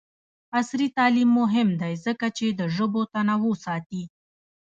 [0.57, 4.03] عصري تعلیم مهم دی ځکه چې د ژبو تنوع ساتي.